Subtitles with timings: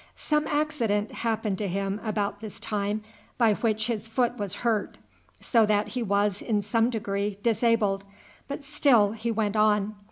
[0.15, 3.03] Some accident happened to him about this time
[3.37, 4.97] by which his foot was hurt,
[5.39, 8.03] so that he was, in some degree, disabled,
[8.47, 9.93] but still he went on.